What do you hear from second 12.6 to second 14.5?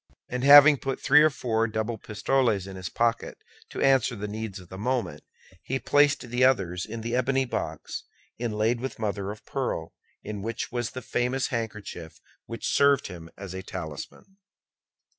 served him as a talisman.